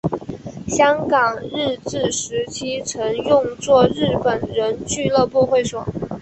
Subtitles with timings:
[0.67, 5.85] 香港日治时期曾用作日本人俱乐部会所。